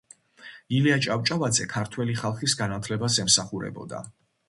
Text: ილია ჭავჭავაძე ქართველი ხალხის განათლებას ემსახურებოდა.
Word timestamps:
ილია 0.77 0.95
ჭავჭავაძე 1.07 1.69
ქართველი 1.75 2.19
ხალხის 2.25 2.59
განათლებას 2.65 3.23
ემსახურებოდა. 3.27 4.07